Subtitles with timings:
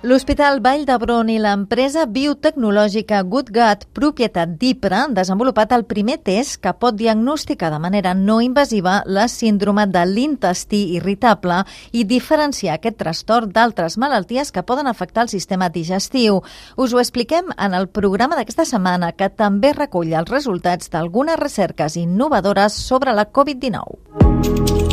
[0.00, 6.56] L'Hospital Vall d'Hebron i l'empresa biotecnològica Good Gut, propietat d'IPRA, han desenvolupat el primer test
[6.64, 11.58] que pot diagnosticar de manera no invasiva la síndrome de l'intestí irritable
[11.92, 16.40] i diferenciar aquest trastorn d'altres malalties que poden afectar el sistema digestiu.
[16.80, 22.00] Us ho expliquem en el programa d'aquesta setmana, que també recull els resultats d'algunes recerques
[22.00, 24.89] innovadores sobre la Covid-19.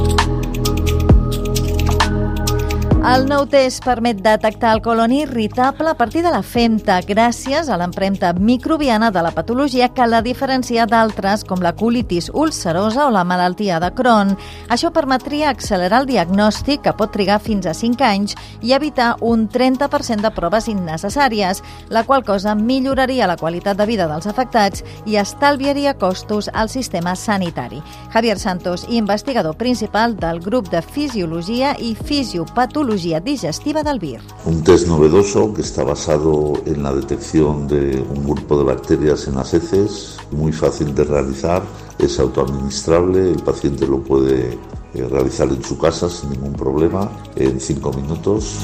[3.07, 7.77] El nou test permet detectar el colon irritable a partir de la femta gràcies a
[7.79, 13.23] l'empremta microbiana de la patologia que la diferencia d'altres com la colitis ulcerosa o la
[13.23, 14.33] malaltia de Crohn.
[14.67, 19.47] Això permetria accelerar el diagnòstic que pot trigar fins a 5 anys i evitar un
[19.47, 25.15] 30% de proves innecessàries, la qual cosa milloraria la qualitat de vida dels afectats i
[25.15, 27.79] estalviaria costos al sistema sanitari.
[28.11, 34.21] Javier Santos, investigador principal del grup de Fisiologia i Fisiopatologia digestiva del VIR.
[34.45, 39.35] Un test novedoso que está basado en la detección de un grupo de bacterias en
[39.35, 41.63] las heces, muy fácil de realizar,
[41.99, 44.57] es autoadministrable, el paciente lo puede
[44.93, 48.59] eh, realizar en su casa sin ningún problema en cinco minutos.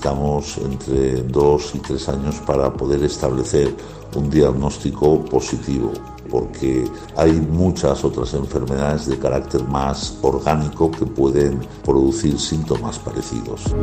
[0.00, 3.76] Necesitamos entre dos y tres años para poder establecer
[4.16, 5.92] un diagnóstico positivo
[6.30, 13.74] porque hay muchas otras enfermedades de carácter más orgánico que pueden producir síntomas parecidos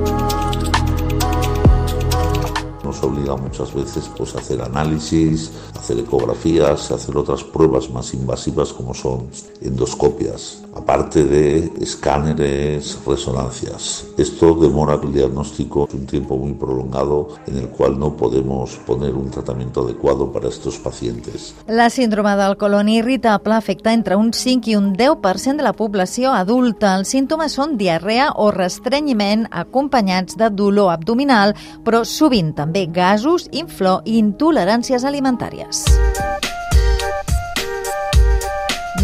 [2.97, 8.73] nos obliga muchas veces pues, a hacer análisis, hacer ecografías, hacer otras pruebas más invasivas
[8.73, 9.27] como son
[9.61, 14.05] endoscopias, aparte de escáneres, resonancias.
[14.17, 19.29] Esto demora el diagnóstico un tiempo muy prolongado en el cual no podemos poner un
[19.29, 21.55] tratamiento adecuado para estos pacientes.
[21.67, 26.33] La síndrome del colon irritable afecta entre un 5 i un 10% de la població
[26.33, 26.95] adulta.
[26.97, 31.53] Els símptomes són diarrea o restrenyiment acompanyats de dolor abdominal,
[31.85, 35.85] però sovint també gasos, inflor i intoleràncies alimentàries.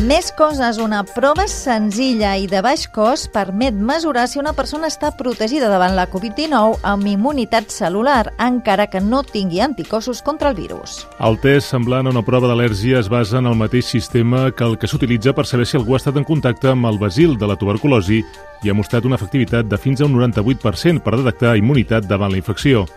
[0.04, 5.14] Més coses, una prova senzilla i de baix cost permet mesurar si una persona està
[5.16, 10.98] protegida davant la Covid-19 amb immunitat celular, encara que no tingui anticossos contra el virus.
[11.24, 14.76] El test semblant a una prova d'al·lèrgia es basa en el mateix sistema que el
[14.82, 17.56] que s'utilitza per saber si algú ha estat en contacte amb el basil de la
[17.56, 18.20] tuberculosi
[18.64, 22.42] i ha mostrat una efectivitat de fins a un 98% per detectar immunitat davant la
[22.42, 22.88] infecció.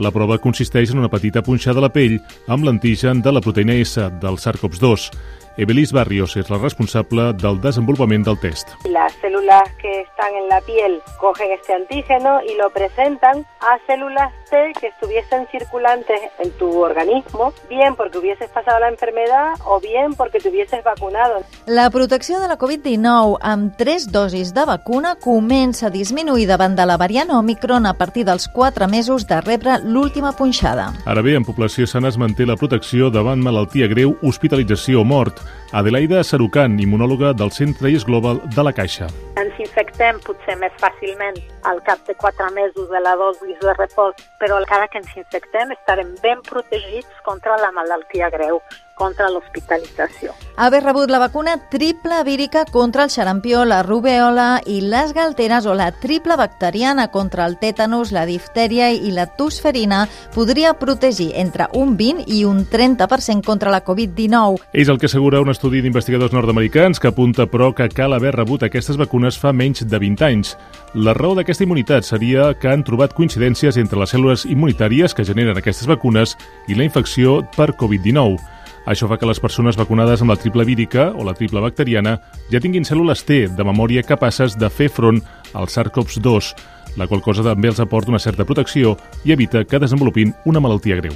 [0.00, 2.16] La prova consisteix en una petita punxada a la pell
[2.48, 5.10] amb l'antigen de la proteïna S del SARS-CoV-2.
[5.58, 8.70] Evelis Barrios es la responsable del desenvolupament del test.
[8.88, 14.32] Las células que están en la piel cogen este antígeno y lo presentan a células
[14.48, 20.14] T que estuviesen circulantes en tu organismo, bien porque hubieses pasado la enfermedad o bien
[20.14, 21.42] porque te hubieses vacunado.
[21.66, 26.86] La protecció de la Covid-19 amb tres dosis de vacuna comença a disminuir davant de
[26.86, 30.92] la variant Omicron a partir dels 4 mesos de rebre l'última punxada.
[31.04, 35.41] Ara bé, en població sana es manté la protecció davant malaltia greu, hospitalització o mort.
[35.72, 39.08] Adelaida Sarucan, immunòloga del Centre IS Global de la Caixa.
[39.40, 41.38] Ens infectem potser més fàcilment
[41.70, 45.72] al cap de 4 mesos de la dosi de repòs, però encara que ens infectem
[45.72, 48.60] estarem ben protegits contra la malaltia greu
[48.94, 50.32] contra l'hospitalització.
[50.56, 55.74] Haver rebut la vacuna triple vírica contra el xarampió, la rubeola i les galteres o
[55.74, 60.04] la triple bacteriana contra el tètanus, la diftèria i la tosferina
[60.34, 64.60] podria protegir entre un 20 i un 30% contra la Covid-19.
[64.72, 68.62] És el que assegura un estudi d'investigadors nord-americans que apunta, però, que cal haver rebut
[68.62, 70.56] aquestes vacunes fa menys de 20 anys.
[70.94, 75.56] La raó d'aquesta immunitat seria que han trobat coincidències entre les cèl·lules immunitàries que generen
[75.56, 76.36] aquestes vacunes
[76.68, 78.61] i la infecció per Covid-19.
[78.86, 82.16] Això fa que les persones vacunades amb la triple vírica o la triple bacteriana
[82.50, 85.22] ja tinguin cèl·lules T de memòria capaces de fer front
[85.54, 86.52] al SARS-CoV-2,
[86.98, 90.98] la qual cosa també els aporta una certa protecció i evita que desenvolupin una malaltia
[90.98, 91.14] greu.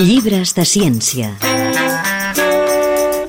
[0.00, 1.49] Llibres de ciència.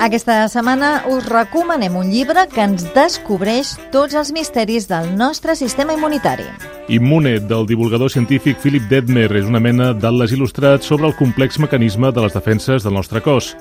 [0.01, 5.93] Aquesta setmana us recomanem un llibre que ens descobreix tots els misteris del nostre sistema
[5.93, 6.47] immunitari.
[6.89, 12.09] Immune, del divulgador científic Philip Detmer, és una mena d'atles il·lustrat sobre el complex mecanisme
[12.09, 13.51] de les defenses del nostre cos.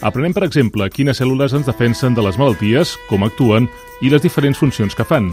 [0.00, 3.68] Aprenem, per exemple, quines cèl·lules ens defensen de les malalties, com actuen
[4.00, 5.28] i les diferents funcions que fan.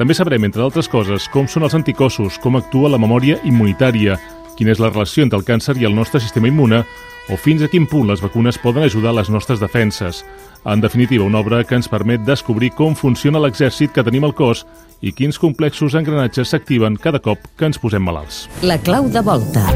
[0.00, 4.16] També sabrem, entre d'altres coses, com són els anticossos, com actua la memòria immunitària,
[4.56, 6.80] quina és la relació entre el càncer i el nostre sistema immune
[7.28, 10.24] o fins a quin punt les vacunes poden ajudar a les nostres defenses.
[10.64, 14.64] En definitiva, una obra que ens permet descobrir com funciona l'exèrcit que tenim al cos
[15.00, 18.46] i quins complexos engranatges s'activen cada cop que ens posem malalts.
[18.62, 19.68] La clau de volta.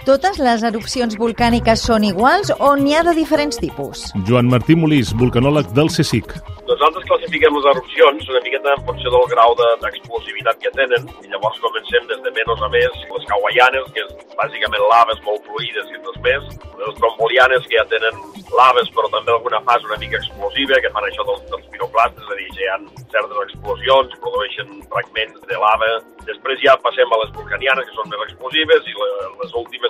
[0.00, 4.06] Totes les erupcions volcàniques són iguals o n'hi ha de diferents tipus?
[4.28, 6.32] Joan Martí Molís, vulcanòleg del CSIC.
[6.70, 11.60] Nosaltres classifiquem les erupcions una miqueta en funció del grau d'explosivitat que tenen i llavors
[11.60, 16.00] comencem des de menys a més les hawaianes, que és bàsicament laves molt fluides i
[16.00, 16.48] res més,
[16.80, 18.16] les trombolianes que ja tenen
[18.56, 22.32] laves però també alguna fase una mica explosiva, que fan això dels, dels piroclastes, és
[22.32, 22.78] a dir, que hi ha
[23.12, 25.90] certes explosions, produeixen fragments de lava.
[26.28, 28.94] Després ja passem a les vulcanianes, que són més explosives, i
[29.42, 29.89] les últimes